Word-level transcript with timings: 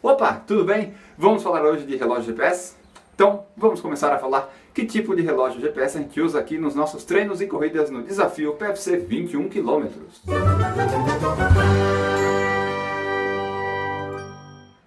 Opa, 0.00 0.34
tudo 0.46 0.64
bem? 0.64 0.94
Vamos 1.16 1.42
falar 1.42 1.64
hoje 1.64 1.84
de 1.84 1.96
relógio 1.96 2.26
GPS? 2.26 2.76
Então, 3.16 3.46
vamos 3.56 3.80
começar 3.80 4.12
a 4.12 4.18
falar 4.18 4.48
que 4.72 4.86
tipo 4.86 5.16
de 5.16 5.22
relógio 5.22 5.60
GPS 5.60 5.98
a 5.98 6.00
gente 6.00 6.20
usa 6.20 6.38
aqui 6.38 6.56
nos 6.56 6.76
nossos 6.76 7.04
treinos 7.04 7.40
e 7.40 7.48
corridas 7.48 7.90
no 7.90 8.04
desafio 8.04 8.52
PFC 8.52 8.96
21 8.98 9.48
km. 9.48 9.86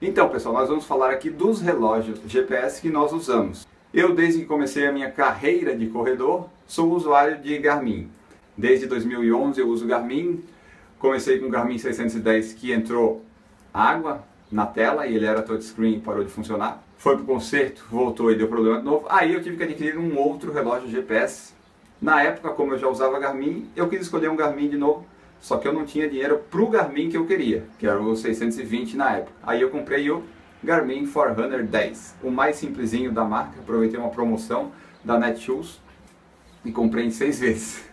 Então, 0.01 0.29
pessoal, 0.29 0.55
nós 0.55 0.69
vamos 0.69 0.85
falar 0.85 1.09
aqui 1.09 1.29
dos 1.29 1.59
relógios 1.59 2.21
GPS 2.25 2.81
que 2.81 2.89
nós 2.89 3.11
usamos. 3.11 3.67
Eu, 3.93 4.15
desde 4.15 4.39
que 4.39 4.45
comecei 4.45 4.87
a 4.87 4.93
minha 4.93 5.11
carreira 5.11 5.75
de 5.75 5.87
corredor, 5.87 6.47
sou 6.65 6.89
usuário 6.93 7.37
de 7.37 7.57
Garmin. 7.57 8.09
Desde 8.57 8.87
2011 8.87 9.59
eu 9.59 9.67
uso 9.67 9.85
Garmin. 9.85 10.41
Comecei 10.97 11.37
com 11.37 11.47
o 11.47 11.49
Garmin 11.49 11.77
610 11.77 12.53
que 12.53 12.71
entrou 12.71 13.25
água 13.73 14.30
na 14.51 14.65
tela 14.65 15.07
e 15.07 15.15
ele 15.15 15.25
era 15.25 15.41
touchscreen 15.41 15.95
e 15.95 15.99
parou 15.99 16.23
de 16.23 16.29
funcionar. 16.29 16.83
Foi 16.97 17.15
pro 17.15 17.25
conserto, 17.25 17.85
voltou 17.89 18.31
e 18.31 18.35
deu 18.35 18.47
problema 18.47 18.79
de 18.79 18.85
novo. 18.85 19.05
Aí 19.09 19.33
eu 19.33 19.41
tive 19.41 19.57
que 19.57 19.63
adquirir 19.63 19.97
um 19.97 20.17
outro 20.17 20.51
relógio 20.51 20.89
GPS. 20.89 21.53
Na 22.01 22.21
época, 22.21 22.49
como 22.49 22.73
eu 22.73 22.79
já 22.79 22.87
usava 22.87 23.19
Garmin, 23.19 23.69
eu 23.75 23.87
quis 23.87 24.01
escolher 24.01 24.29
um 24.29 24.35
Garmin 24.35 24.67
de 24.69 24.77
novo, 24.77 25.05
só 25.39 25.57
que 25.57 25.67
eu 25.67 25.73
não 25.73 25.85
tinha 25.85 26.09
dinheiro 26.09 26.39
pro 26.49 26.67
Garmin 26.67 27.09
que 27.09 27.17
eu 27.17 27.25
queria, 27.25 27.63
que 27.79 27.87
era 27.87 27.99
o 27.99 28.15
620 28.15 28.97
na 28.97 29.17
época. 29.17 29.33
Aí 29.43 29.61
eu 29.61 29.69
comprei 29.69 30.09
o 30.09 30.23
Garmin 30.63 31.05
Forerunner 31.05 31.65
10, 31.65 32.17
o 32.23 32.29
mais 32.29 32.55
simplesinho 32.57 33.11
da 33.11 33.23
marca. 33.23 33.59
Aproveitei 33.59 33.99
uma 33.99 34.09
promoção 34.09 34.71
da 35.03 35.17
Netshoes 35.17 35.79
e 36.63 36.71
comprei 36.71 37.05
em 37.05 37.11
seis 37.11 37.39
vezes. 37.41 37.83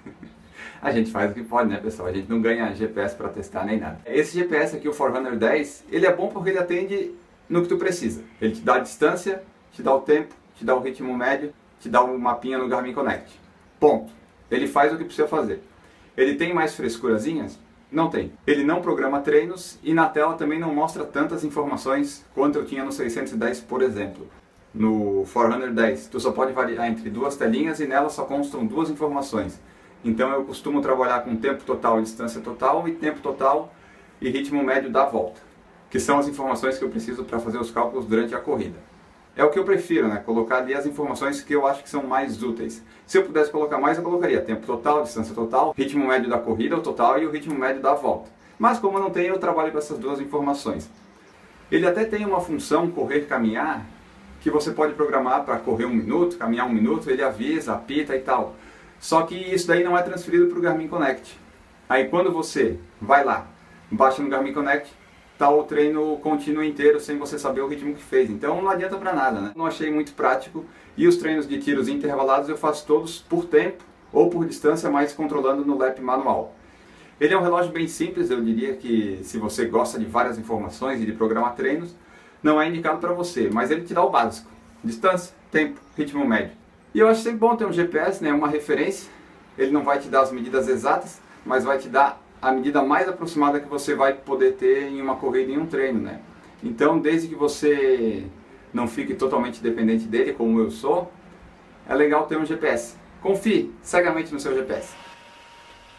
A 0.80 0.90
gente 0.90 1.10
faz 1.10 1.30
o 1.30 1.34
que 1.34 1.42
pode, 1.42 1.68
né, 1.68 1.78
pessoal? 1.78 2.08
A 2.08 2.12
gente 2.12 2.28
não 2.28 2.40
ganha 2.40 2.74
GPS 2.74 3.14
para 3.16 3.28
testar 3.28 3.64
nem 3.64 3.78
nada. 3.78 4.00
Esse 4.06 4.38
GPS 4.38 4.76
aqui, 4.76 4.88
o 4.88 4.92
Forerunner 4.92 5.36
10, 5.36 5.84
ele 5.90 6.06
é 6.06 6.12
bom 6.12 6.28
porque 6.28 6.50
ele 6.50 6.58
atende 6.58 7.14
no 7.48 7.62
que 7.62 7.68
tu 7.68 7.76
precisa. 7.76 8.22
Ele 8.40 8.52
te 8.52 8.60
dá 8.60 8.76
a 8.76 8.78
distância, 8.78 9.42
te 9.72 9.82
dá 9.82 9.94
o 9.94 10.00
tempo, 10.00 10.34
te 10.54 10.64
dá 10.64 10.74
o 10.74 10.80
ritmo 10.80 11.16
médio, 11.16 11.52
te 11.80 11.88
dá 11.88 12.02
um 12.02 12.18
mapinha 12.18 12.58
no 12.58 12.68
Garmin 12.68 12.92
Connect. 12.92 13.38
Ponto. 13.80 14.12
Ele 14.50 14.66
faz 14.66 14.92
o 14.92 14.96
que 14.96 15.04
precisa 15.04 15.28
fazer. 15.28 15.62
Ele 16.16 16.34
tem 16.34 16.54
mais 16.54 16.74
frescurazinhas? 16.74 17.58
Não 17.90 18.10
tem. 18.10 18.32
Ele 18.46 18.64
não 18.64 18.82
programa 18.82 19.20
treinos 19.20 19.78
e 19.82 19.94
na 19.94 20.06
tela 20.06 20.34
também 20.34 20.58
não 20.58 20.74
mostra 20.74 21.04
tantas 21.04 21.42
informações 21.42 22.24
quanto 22.34 22.58
eu 22.58 22.64
tinha 22.64 22.84
no 22.84 22.92
610, 22.92 23.60
por 23.60 23.82
exemplo. 23.82 24.26
No 24.74 25.24
Forerunner 25.24 25.72
10, 25.72 26.08
tu 26.08 26.20
só 26.20 26.30
pode 26.30 26.52
variar 26.52 26.86
entre 26.86 27.08
duas 27.08 27.36
telinhas 27.36 27.80
e 27.80 27.86
nela 27.86 28.10
só 28.10 28.24
constam 28.24 28.66
duas 28.66 28.90
informações. 28.90 29.58
Então 30.04 30.30
eu 30.30 30.44
costumo 30.44 30.80
trabalhar 30.80 31.20
com 31.20 31.36
tempo 31.36 31.64
total 31.64 32.00
distância 32.00 32.40
total 32.40 32.86
e 32.88 32.92
tempo 32.92 33.20
total 33.20 33.72
e 34.20 34.28
ritmo 34.28 34.62
médio 34.62 34.90
da 34.90 35.04
volta, 35.04 35.40
que 35.90 35.98
são 35.98 36.18
as 36.18 36.28
informações 36.28 36.78
que 36.78 36.84
eu 36.84 36.88
preciso 36.88 37.24
para 37.24 37.38
fazer 37.38 37.58
os 37.58 37.70
cálculos 37.70 38.06
durante 38.06 38.34
a 38.34 38.38
corrida. 38.38 38.78
É 39.36 39.44
o 39.44 39.50
que 39.50 39.58
eu 39.58 39.64
prefiro, 39.64 40.08
né? 40.08 40.16
Colocar 40.16 40.58
ali 40.58 40.74
as 40.74 40.84
informações 40.84 41.40
que 41.40 41.54
eu 41.54 41.64
acho 41.64 41.82
que 41.82 41.88
são 41.88 42.02
mais 42.02 42.42
úteis. 42.42 42.82
Se 43.06 43.18
eu 43.18 43.22
pudesse 43.22 43.52
colocar 43.52 43.78
mais, 43.78 43.96
eu 43.96 44.02
colocaria 44.02 44.40
tempo 44.40 44.66
total, 44.66 45.04
distância 45.04 45.32
total, 45.32 45.72
ritmo 45.76 46.08
médio 46.08 46.28
da 46.28 46.38
corrida, 46.38 46.76
o 46.76 46.80
total 46.80 47.20
e 47.20 47.26
o 47.26 47.30
ritmo 47.30 47.56
médio 47.56 47.80
da 47.80 47.94
volta. 47.94 48.28
Mas 48.58 48.80
como 48.80 48.98
eu 48.98 49.02
não 49.02 49.10
tenho, 49.10 49.34
eu 49.34 49.38
trabalho 49.38 49.70
com 49.70 49.78
essas 49.78 49.96
duas 49.96 50.20
informações. 50.20 50.90
Ele 51.70 51.86
até 51.86 52.04
tem 52.04 52.24
uma 52.24 52.40
função 52.40 52.90
correr, 52.90 53.26
caminhar, 53.26 53.86
que 54.40 54.50
você 54.50 54.72
pode 54.72 54.94
programar 54.94 55.44
para 55.44 55.58
correr 55.58 55.84
um 55.84 55.94
minuto, 55.94 56.36
caminhar 56.36 56.66
um 56.66 56.72
minuto, 56.72 57.08
ele 57.08 57.22
avisa, 57.22 57.74
apita 57.74 58.16
e 58.16 58.20
tal. 58.20 58.56
Só 59.00 59.22
que 59.22 59.34
isso 59.34 59.66
daí 59.66 59.84
não 59.84 59.96
é 59.96 60.02
transferido 60.02 60.46
para 60.46 60.58
o 60.58 60.62
Garmin 60.62 60.88
Connect. 60.88 61.38
Aí 61.88 62.08
quando 62.08 62.32
você 62.32 62.78
vai 63.00 63.24
lá, 63.24 63.46
baixa 63.90 64.22
no 64.22 64.28
Garmin 64.28 64.52
Connect, 64.52 64.92
tá 65.38 65.48
o 65.48 65.62
treino 65.62 66.16
contínuo 66.18 66.64
inteiro 66.64 66.98
sem 66.98 67.16
você 67.16 67.38
saber 67.38 67.60
o 67.60 67.68
ritmo 67.68 67.94
que 67.94 68.02
fez. 68.02 68.28
Então 68.28 68.60
não 68.60 68.70
adianta 68.70 68.96
para 68.96 69.12
nada, 69.12 69.40
né? 69.40 69.52
Não 69.54 69.64
achei 69.64 69.90
muito 69.90 70.12
prático. 70.12 70.64
E 70.96 71.06
os 71.06 71.16
treinos 71.16 71.46
de 71.46 71.58
tiros 71.58 71.88
intervalados 71.88 72.48
eu 72.48 72.58
faço 72.58 72.84
todos 72.84 73.20
por 73.20 73.46
tempo 73.46 73.84
ou 74.12 74.28
por 74.28 74.44
distância, 74.44 74.90
mas 74.90 75.12
controlando 75.12 75.64
no 75.64 75.78
lap 75.78 76.00
manual. 76.00 76.54
Ele 77.20 77.34
é 77.34 77.38
um 77.38 77.42
relógio 77.42 77.72
bem 77.72 77.88
simples, 77.88 78.30
eu 78.30 78.40
diria 78.40 78.76
que 78.76 79.20
se 79.22 79.38
você 79.38 79.64
gosta 79.66 79.98
de 79.98 80.04
várias 80.04 80.38
informações 80.38 81.00
e 81.00 81.06
de 81.06 81.12
programar 81.12 81.54
treinos, 81.54 81.94
não 82.42 82.60
é 82.60 82.68
indicado 82.68 82.98
para 82.98 83.12
você, 83.12 83.50
mas 83.52 83.70
ele 83.70 83.82
te 83.82 83.94
dá 83.94 84.02
o 84.04 84.10
básico: 84.10 84.50
distância, 84.82 85.34
tempo, 85.50 85.80
ritmo 85.96 86.24
médio. 86.26 86.57
E 86.98 87.00
eu 87.00 87.06
acho 87.06 87.22
sempre 87.22 87.38
bom 87.38 87.54
ter 87.54 87.64
um 87.64 87.72
GPS, 87.72 88.20
né, 88.24 88.32
uma 88.32 88.48
referência. 88.48 89.08
Ele 89.56 89.70
não 89.70 89.84
vai 89.84 90.00
te 90.00 90.08
dar 90.08 90.22
as 90.22 90.32
medidas 90.32 90.66
exatas, 90.66 91.20
mas 91.46 91.62
vai 91.62 91.78
te 91.78 91.88
dar 91.88 92.20
a 92.42 92.50
medida 92.50 92.82
mais 92.82 93.08
aproximada 93.08 93.60
que 93.60 93.68
você 93.68 93.94
vai 93.94 94.14
poder 94.14 94.54
ter 94.54 94.88
em 94.88 95.00
uma 95.00 95.14
corrida, 95.14 95.52
em 95.52 95.58
um 95.58 95.66
treino, 95.66 96.00
né? 96.00 96.18
Então, 96.60 96.98
desde 96.98 97.28
que 97.28 97.36
você 97.36 98.24
não 98.74 98.88
fique 98.88 99.14
totalmente 99.14 99.62
dependente 99.62 100.06
dele, 100.06 100.32
como 100.32 100.58
eu 100.58 100.72
sou, 100.72 101.12
é 101.88 101.94
legal 101.94 102.26
ter 102.26 102.36
um 102.36 102.44
GPS. 102.44 102.96
Confie 103.22 103.72
cegamente 103.80 104.34
no 104.34 104.40
seu 104.40 104.52
GPS. 104.52 104.88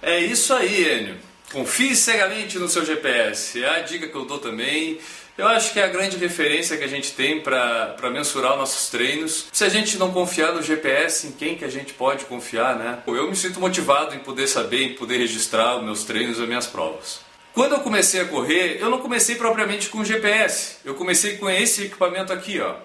É 0.01 0.19
isso 0.19 0.53
aí, 0.53 0.83
Enio. 0.83 1.15
Confie 1.49 1.95
cegamente 1.95 2.59
no 2.59 2.67
seu 2.67 2.83
GPS. 2.83 3.63
É 3.63 3.69
a 3.69 3.81
dica 3.83 4.05
que 4.05 4.15
eu 4.15 4.25
dou 4.25 4.39
também. 4.39 4.99
Eu 5.39 5.47
acho 5.47 5.71
que 5.71 5.79
é 5.79 5.85
a 5.85 5.87
grande 5.87 6.17
referência 6.17 6.75
que 6.75 6.83
a 6.83 6.87
gente 6.87 7.13
tem 7.13 7.39
para 7.39 8.09
mensurar 8.11 8.57
nossos 8.57 8.89
treinos. 8.89 9.45
Se 9.53 9.63
a 9.63 9.69
gente 9.69 9.97
não 9.97 10.11
confiar 10.11 10.51
no 10.51 10.61
GPS, 10.61 11.27
em 11.27 11.31
quem 11.31 11.55
que 11.55 11.63
a 11.63 11.69
gente 11.69 11.93
pode 11.93 12.25
confiar, 12.25 12.75
né? 12.75 13.01
Eu 13.07 13.29
me 13.29 13.37
sinto 13.37 13.57
motivado 13.57 14.13
em 14.13 14.19
poder 14.19 14.47
saber, 14.47 14.83
em 14.83 14.95
poder 14.95 15.17
registrar 15.17 15.77
os 15.77 15.83
meus 15.85 16.03
treinos 16.03 16.39
e 16.39 16.41
as 16.41 16.47
minhas 16.47 16.67
provas. 16.67 17.21
Quando 17.53 17.71
eu 17.71 17.79
comecei 17.79 18.19
a 18.19 18.25
correr, 18.25 18.79
eu 18.81 18.89
não 18.89 18.97
comecei 18.97 19.35
propriamente 19.35 19.87
com 19.87 20.03
GPS. 20.03 20.75
Eu 20.83 20.95
comecei 20.95 21.37
com 21.37 21.49
esse 21.49 21.85
equipamento 21.85 22.33
aqui, 22.33 22.59
ó. 22.59 22.75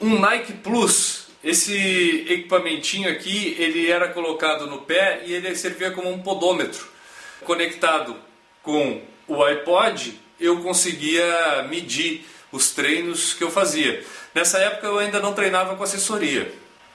Um 0.00 0.16
Nike 0.16 0.52
Plus. 0.52 1.26
Esse 1.42 2.24
equipamentinho 2.28 3.10
aqui, 3.10 3.56
ele 3.58 3.90
era 3.90 4.06
colocado 4.10 4.68
no 4.68 4.82
pé 4.82 5.22
e 5.26 5.34
ele 5.34 5.56
servia 5.56 5.90
como 5.90 6.08
um 6.08 6.22
podômetro. 6.22 6.86
Conectado 7.44 8.14
com 8.62 9.02
o 9.26 9.42
iPod, 9.42 10.20
eu 10.40 10.60
conseguia 10.60 11.66
medir 11.68 12.26
os 12.50 12.70
treinos 12.70 13.34
que 13.34 13.44
eu 13.44 13.50
fazia. 13.50 14.04
Nessa 14.34 14.58
época 14.58 14.86
eu 14.86 14.98
ainda 14.98 15.20
não 15.20 15.34
treinava 15.34 15.76
com 15.76 15.82
assessoria. 15.82 16.52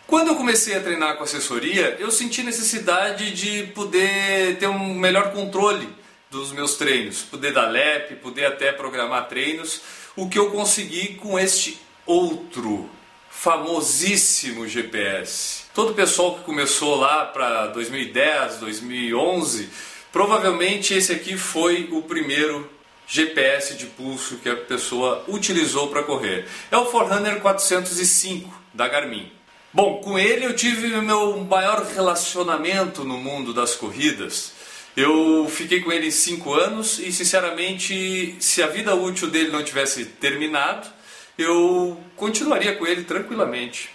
Quando 0.07 0.29
eu 0.29 0.35
comecei 0.35 0.75
a 0.75 0.81
treinar 0.81 1.17
com 1.17 1.23
assessoria, 1.23 1.95
eu 1.99 2.11
senti 2.11 2.43
necessidade 2.43 3.31
de 3.31 3.67
poder 3.67 4.57
ter 4.57 4.67
um 4.67 4.93
melhor 4.93 5.31
controle 5.31 5.87
dos 6.29 6.51
meus 6.51 6.75
treinos, 6.75 7.21
poder 7.21 7.53
dar 7.53 7.71
lap, 7.71 8.15
poder 8.15 8.45
até 8.45 8.71
programar 8.71 9.27
treinos, 9.27 9.81
o 10.15 10.27
que 10.27 10.37
eu 10.37 10.51
consegui 10.51 11.15
com 11.15 11.39
este 11.39 11.79
outro 12.05 12.89
famosíssimo 13.29 14.67
GPS. 14.67 15.63
Todo 15.73 15.91
o 15.91 15.95
pessoal 15.95 16.35
que 16.35 16.43
começou 16.43 16.95
lá 16.95 17.25
para 17.25 17.67
2010, 17.67 18.57
2011, 18.57 19.69
provavelmente 20.11 20.93
esse 20.93 21.11
aqui 21.11 21.37
foi 21.37 21.89
o 21.91 22.01
primeiro 22.01 22.69
GPS 23.07 23.75
de 23.75 23.85
pulso 23.85 24.37
que 24.37 24.49
a 24.49 24.55
pessoa 24.55 25.23
utilizou 25.27 25.87
para 25.89 26.03
correr. 26.03 26.47
É 26.71 26.77
o 26.77 26.85
Forerunner 26.85 27.39
405 27.41 28.61
da 28.73 28.87
Garmin. 28.87 29.31
Bom, 29.71 30.01
com 30.01 30.19
ele 30.19 30.45
eu 30.45 30.55
tive 30.55 30.93
o 30.93 31.01
meu 31.01 31.37
maior 31.37 31.83
relacionamento 31.83 33.03
no 33.03 33.17
mundo 33.17 33.53
das 33.53 33.75
corridas. 33.75 34.53
Eu 34.95 35.49
fiquei 35.49 35.81
com 35.81 35.91
ele 35.91 36.11
5 36.11 36.53
anos 36.53 36.99
e, 36.99 37.11
sinceramente, 37.11 38.35
se 38.39 38.61
a 38.61 38.67
vida 38.67 38.93
útil 38.93 39.29
dele 39.29 39.49
não 39.49 39.63
tivesse 39.63 40.05
terminado, 40.05 40.87
eu 41.37 41.99
continuaria 42.15 42.75
com 42.75 42.85
ele 42.85 43.03
tranquilamente. 43.03 43.89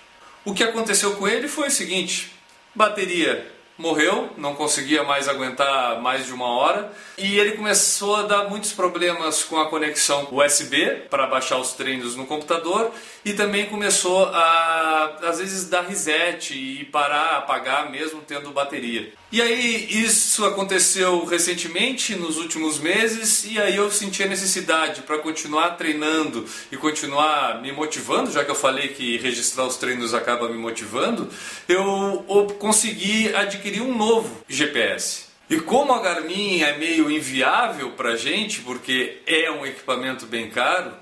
O 0.45 0.53
que 0.53 0.65
aconteceu 0.65 1.15
com 1.15 1.29
ele 1.29 1.47
foi 1.47 1.69
o 1.69 1.71
seguinte: 1.71 2.33
bateria 2.75 3.47
morreu, 3.79 4.31
não 4.37 4.57
conseguia 4.57 5.05
mais 5.05 5.29
aguentar 5.29 6.03
mais 6.03 6.27
de 6.27 6.33
uma 6.33 6.49
hora 6.49 6.93
e 7.17 7.39
ele 7.39 7.53
começou 7.53 8.17
a 8.17 8.23
dar 8.23 8.49
muitos 8.49 8.73
problemas 8.73 9.45
com 9.45 9.57
a 9.57 9.71
conexão 9.71 10.29
USB 10.33 11.05
para 11.09 11.29
baixar 11.29 11.59
os 11.59 11.73
treinos 11.73 12.17
no 12.17 12.27
computador 12.27 12.91
e 13.25 13.33
também 13.33 13.67
começou 13.67 14.25
a 14.27 15.19
às 15.23 15.39
vezes 15.39 15.69
dar 15.69 15.83
reset 15.83 16.55
e 16.55 16.85
parar, 16.87 17.37
apagar 17.37 17.91
mesmo 17.91 18.21
tendo 18.27 18.51
bateria. 18.51 19.13
E 19.31 19.43
aí 19.43 19.87
isso 19.91 20.45
aconteceu 20.47 21.25
recentemente 21.27 22.17
nos 22.17 22.39
últimos 22.39 22.79
meses 22.79 23.45
e 23.45 23.61
aí 23.61 23.77
eu 23.77 23.91
senti 23.91 24.23
a 24.23 24.27
necessidade 24.27 25.03
para 25.03 25.19
continuar 25.19 25.77
treinando 25.77 26.47
e 26.73 26.77
continuar 26.79 27.61
me 27.61 27.71
motivando, 27.71 28.31
já 28.31 28.43
que 28.43 28.51
eu 28.51 28.55
falei 28.55 28.89
que 28.89 29.19
registrar 29.19 29.67
os 29.67 29.77
treinos 29.77 30.15
acaba 30.15 30.49
me 30.49 30.57
motivando, 30.57 31.29
eu 31.69 32.25
consegui 32.59 33.35
adquirir 33.35 33.68
um 33.81 33.97
novo 33.97 34.45
GPS. 34.49 35.27
E 35.51 35.61
como 35.61 35.93
a 35.93 36.01
Garmin 36.01 36.61
é 36.61 36.77
meio 36.77 37.11
inviável 37.11 37.93
para 37.93 38.17
gente, 38.17 38.61
porque 38.61 39.23
é 39.27 39.51
um 39.51 39.65
equipamento 39.65 40.27
bem 40.27 40.51
caro, 40.51 40.93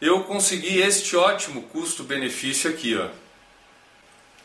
eu 0.00 0.24
consegui 0.24 0.80
este 0.80 1.14
ótimo 1.14 1.62
custo-benefício 1.64 2.70
aqui, 2.70 2.96
ó. 2.96 3.08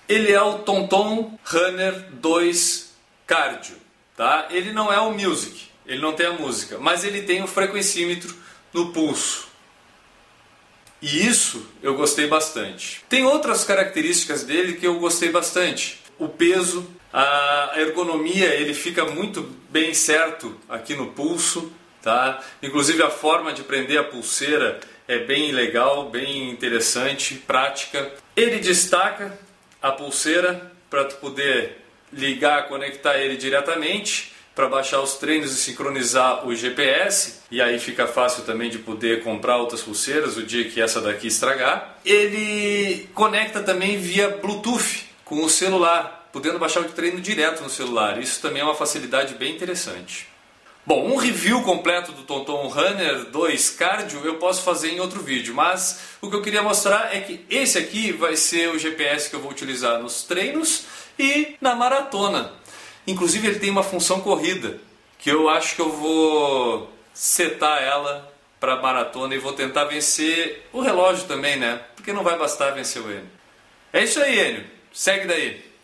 Ele 0.07 0.31
é 0.31 0.41
o 0.41 0.59
Tonton 0.59 1.37
Runner 1.45 2.11
2 2.11 2.93
Cardio, 3.25 3.75
tá? 4.15 4.47
Ele 4.49 4.71
não 4.71 4.91
é 4.91 4.99
o 4.99 5.11
Music, 5.11 5.67
ele 5.85 6.01
não 6.01 6.13
tem 6.13 6.27
a 6.27 6.33
música, 6.33 6.77
mas 6.77 7.03
ele 7.03 7.21
tem 7.21 7.41
o 7.43 7.47
frequencímetro 7.47 8.35
no 8.73 8.91
pulso. 8.93 9.47
E 11.01 11.27
isso 11.27 11.65
eu 11.81 11.95
gostei 11.95 12.27
bastante. 12.27 13.03
Tem 13.07 13.23
outras 13.25 13.63
características 13.63 14.43
dele 14.43 14.73
que 14.73 14.87
eu 14.87 14.99
gostei 14.99 15.29
bastante. 15.29 16.01
O 16.17 16.27
peso, 16.27 16.89
a 17.12 17.74
ergonomia, 17.77 18.54
ele 18.54 18.74
fica 18.74 19.06
muito 19.06 19.42
bem 19.69 19.94
certo 19.94 20.56
aqui 20.68 20.95
no 20.95 21.07
pulso, 21.07 21.71
tá? 22.01 22.42
Inclusive 22.62 23.01
a 23.04 23.09
forma 23.09 23.54
de 23.54 23.63
prender 23.63 24.00
a 24.00 24.04
pulseira 24.04 24.80
é 25.07 25.19
bem 25.19 25.51
legal, 25.51 26.09
bem 26.09 26.50
interessante, 26.50 27.36
prática. 27.36 28.12
Ele 28.36 28.59
destaca 28.59 29.38
a 29.81 29.92
pulseira 29.92 30.71
para 30.89 31.06
tu 31.06 31.15
poder 31.18 31.81
ligar, 32.12 32.68
conectar 32.68 33.18
ele 33.18 33.38
diretamente 33.38 34.33
para 34.57 34.68
baixar 34.68 35.01
os 35.01 35.13
treinos 35.18 35.51
e 35.51 35.56
sincronizar 35.56 36.48
o 36.48 36.56
GPS, 36.56 37.42
e 37.51 37.62
aí 37.62 37.77
fica 37.77 38.07
fácil 38.07 38.44
também 38.44 38.71
de 38.71 38.80
poder 38.80 39.21
comprar 39.24 39.57
outras 39.57 39.83
pulseiras 39.83 40.36
o 40.36 40.42
dia 40.42 40.68
que 40.68 40.81
essa 40.81 41.00
daqui 41.00 41.27
estragar. 41.27 42.00
Ele 42.04 43.07
conecta 43.13 43.62
também 43.62 44.00
via 44.00 44.30
Bluetooth 44.30 45.06
com 45.24 45.44
o 45.44 45.50
celular, 45.50 46.16
podendo 46.37 46.59
baixar 46.59 46.81
o 46.81 46.89
treino 46.89 47.19
direto 47.19 47.63
no 47.63 47.69
celular. 47.69 48.19
Isso 48.19 48.39
também 48.39 48.61
é 48.61 48.63
uma 48.63 48.75
facilidade 48.75 49.33
bem 49.33 49.55
interessante. 49.55 50.27
Bom, 50.85 51.09
um 51.11 51.15
review 51.15 51.63
completo 51.63 52.11
do 52.11 52.21
Tonton 52.21 52.67
Runner 52.67 53.25
2 53.25 53.71
Cardio 53.71 54.23
eu 54.23 54.35
posso 54.35 54.61
fazer 54.61 54.91
em 54.91 54.99
outro 54.99 55.23
vídeo, 55.23 55.55
mas 55.55 55.99
o 56.21 56.29
que 56.29 56.35
eu 56.35 56.41
queria 56.43 56.61
mostrar 56.61 57.09
é 57.11 57.21
que 57.21 57.43
esse 57.49 57.79
aqui 57.79 58.11
vai 58.11 58.35
ser 58.35 58.69
o 58.69 58.77
GPS 58.77 59.31
que 59.31 59.35
eu 59.35 59.39
vou 59.39 59.49
utilizar 59.49 59.99
nos 59.99 60.21
treinos 60.25 60.85
e 61.17 61.55
na 61.59 61.73
maratona. 61.75 62.53
Inclusive 63.07 63.47
ele 63.47 63.59
tem 63.59 63.71
uma 63.71 63.81
função 63.81 64.21
corrida, 64.21 64.79
que 65.17 65.31
eu 65.31 65.49
acho 65.49 65.75
que 65.75 65.81
eu 65.81 65.91
vou 65.91 66.93
setar 67.15 67.81
ela 67.81 68.31
para 68.59 68.75
maratona 68.75 69.33
e 69.33 69.39
vou 69.39 69.53
tentar 69.53 69.85
vencer 69.85 70.67
o 70.71 70.81
relógio 70.81 71.27
também, 71.27 71.57
né? 71.57 71.81
Porque 71.95 72.13
não 72.13 72.23
vai 72.23 72.37
bastar 72.37 72.75
vencer 72.75 73.01
o 73.01 73.09
Enio. 73.09 73.25
É 73.91 74.03
isso 74.03 74.21
aí, 74.21 74.37
Enio. 74.37 74.65
Segue 74.93 75.25
daí. 75.25 75.76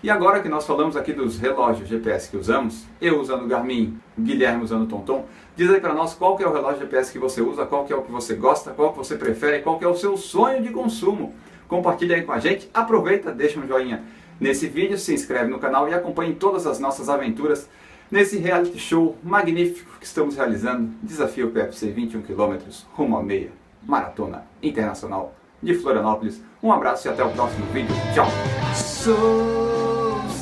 E 0.00 0.08
agora 0.08 0.40
que 0.40 0.48
nós 0.48 0.64
falamos 0.64 0.96
aqui 0.96 1.12
dos 1.12 1.40
relógios 1.40 1.88
GPS 1.88 2.30
que 2.30 2.36
usamos, 2.36 2.84
eu 3.00 3.20
usando 3.20 3.44
o 3.44 3.48
Garmin, 3.48 3.98
o 4.16 4.22
Guilherme 4.22 4.62
usando 4.62 4.84
o 4.84 4.86
TomTom, 4.86 5.24
diz 5.56 5.68
aí 5.70 5.80
para 5.80 5.92
nós 5.92 6.14
qual 6.14 6.36
que 6.36 6.44
é 6.44 6.46
o 6.46 6.52
relógio 6.52 6.78
GPS 6.80 7.10
que 7.10 7.18
você 7.18 7.42
usa, 7.42 7.66
qual 7.66 7.84
que 7.84 7.92
é 7.92 7.96
o 7.96 8.02
que 8.02 8.12
você 8.12 8.34
gosta, 8.34 8.70
qual 8.70 8.92
que 8.92 8.98
você 8.98 9.16
prefere, 9.16 9.60
qual 9.60 9.76
que 9.76 9.84
é 9.84 9.88
o 9.88 9.96
seu 9.96 10.16
sonho 10.16 10.62
de 10.62 10.70
consumo. 10.70 11.34
Compartilha 11.66 12.14
aí 12.14 12.22
com 12.22 12.30
a 12.30 12.38
gente, 12.38 12.70
aproveita, 12.72 13.32
deixa 13.32 13.58
um 13.58 13.66
joinha 13.66 14.04
nesse 14.38 14.68
vídeo, 14.68 14.96
se 14.96 15.12
inscreve 15.12 15.50
no 15.50 15.58
canal 15.58 15.88
e 15.88 15.94
acompanhe 15.94 16.32
todas 16.32 16.64
as 16.64 16.78
nossas 16.78 17.08
aventuras 17.08 17.68
nesse 18.08 18.38
reality 18.38 18.78
show 18.78 19.16
magnífico 19.22 19.98
que 19.98 20.06
estamos 20.06 20.36
realizando, 20.36 20.90
Desafio 21.02 21.50
PFC 21.50 21.90
21 21.90 22.22
km 22.22 22.56
rumo 22.92 23.18
à 23.18 23.22
meia, 23.22 23.50
Maratona 23.82 24.46
Internacional 24.62 25.34
de 25.60 25.74
Florianópolis. 25.74 26.40
Um 26.62 26.72
abraço 26.72 27.08
e 27.08 27.10
até 27.10 27.24
o 27.24 27.30
próximo 27.30 27.66
vídeo. 27.66 27.94
Tchau! 28.14 29.77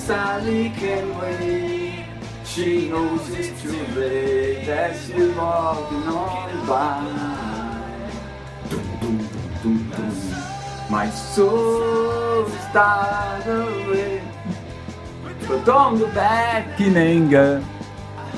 Sally 0.06 0.70
can 0.70 1.19
wait. 1.19 2.06
She 2.44 2.88
knows 2.88 3.29
it's 3.31 3.61
too 3.61 3.76
late 3.99 4.64
that 4.64 4.94
she's 4.94 5.35
walking 5.35 6.06
on 6.06 6.67
by. 6.69 7.03
Dum, 8.70 8.87
dum, 9.00 9.91
dum. 9.91 10.12
My 10.88 11.11
soul 11.11 12.47
start 12.70 13.47
away. 13.49 14.23
But 15.49 15.64
don't 15.64 15.99
go 15.99 16.06
back 16.14 16.81
in 16.81 16.97
anger. 16.97 17.64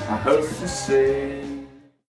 I 0.09 0.17
heard 0.25 0.39
you 0.39 0.67
say. 0.67 1.38